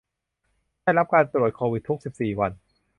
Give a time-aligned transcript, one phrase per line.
[0.81, 2.51] ได้รับการตรวจโควิดทุกสิบสี่วัน